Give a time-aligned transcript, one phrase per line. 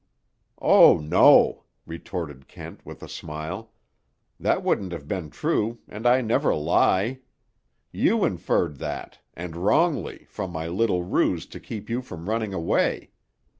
[0.63, 3.71] "Oh, no," retorted Kent, with a smile.
[4.39, 7.19] "That wouldn't have been true, and I never lie.
[7.91, 13.11] You inferred that, and wrongly, from my little ruse to keep you from running away.